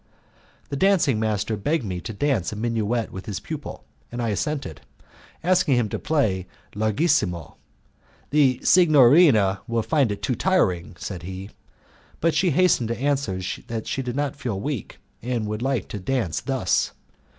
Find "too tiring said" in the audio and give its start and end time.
10.23-11.21